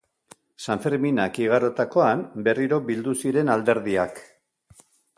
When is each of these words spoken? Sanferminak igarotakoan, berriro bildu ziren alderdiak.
Sanferminak 0.67 1.37
igarotakoan, 1.43 2.25
berriro 2.49 2.83
bildu 2.91 3.15
ziren 3.23 3.55
alderdiak. 3.59 4.23